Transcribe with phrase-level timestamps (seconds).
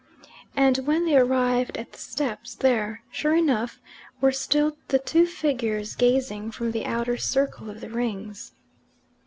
[0.55, 3.79] And when they arrived at the steps there, sure enough,
[4.19, 8.53] were still the two figures gazing from the outer circle of the Rings.